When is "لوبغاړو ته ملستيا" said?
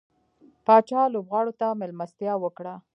1.13-2.33